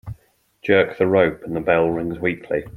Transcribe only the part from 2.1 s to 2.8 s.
weakly.